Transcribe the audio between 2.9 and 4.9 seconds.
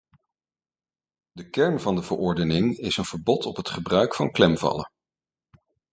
een verbod op het gebruik van klemvallen.